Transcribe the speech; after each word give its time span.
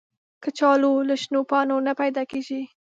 کچالو 0.43 0.93
له 1.09 1.15
شنو 1.21 1.39
پاڼو 1.49 1.77
نه 1.87 1.93
پیدا 2.01 2.23
کېږي 2.31 2.61